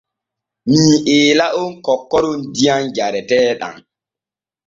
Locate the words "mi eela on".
0.69-1.71